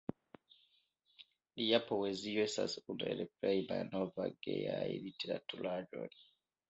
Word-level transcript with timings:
Lia 1.59 1.81
poezio 1.89 2.45
estas 2.45 2.77
unu 2.95 3.09
el 3.11 3.21
plej 3.35 3.55
malnovaj 3.73 4.29
gejaj 4.49 4.89
literaturaĵoj. 5.09 6.09